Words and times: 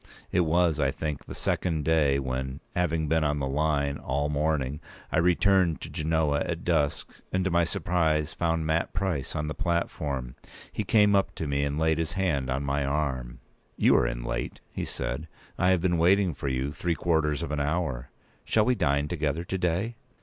It 0.31 0.39
was, 0.45 0.79
I 0.79 0.89
think, 0.89 1.25
the 1.25 1.35
second 1.35 1.85
day 1.85 2.17
when, 2.17 2.59
having 2.75 3.07
been 3.07 3.23
on 3.23 3.37
the 3.37 3.45
line 3.47 3.99
all 3.99 4.29
the 4.29 4.33
morning, 4.33 4.81
I 5.11 5.19
returned 5.19 5.79
to 5.81 5.91
Genoa 5.91 6.39
at 6.39 6.63
dusk, 6.63 7.21
and, 7.31 7.45
to 7.45 7.51
my 7.51 7.65
surprise, 7.65 8.33
found 8.33 8.65
Mat 8.65 8.93
Price 8.93 9.35
on 9.35 9.47
the 9.47 9.53
platform. 9.53 10.37
p. 10.73 10.83
199He 10.85 10.87
came 10.87 11.13
up 11.15 11.35
to 11.35 11.45
me, 11.45 11.63
and 11.63 11.77
laid 11.77 11.99
his 11.99 12.13
hand 12.13 12.49
on 12.49 12.63
my 12.63 12.83
arm. 12.83 13.41
"You 13.77 13.95
are 13.95 14.07
in 14.07 14.23
late," 14.23 14.59
he 14.71 14.85
said. 14.85 15.27
"I 15.59 15.69
have 15.69 15.81
been 15.81 15.99
waiting 15.99 16.33
for 16.33 16.47
you 16.47 16.71
three 16.71 16.95
quarters 16.95 17.43
of 17.43 17.51
an 17.51 17.59
hour. 17.59 18.09
Shall 18.43 18.65
we 18.65 18.73
dine 18.73 19.07
together 19.07 19.43
to 19.43 19.57
day?" 19.59 19.97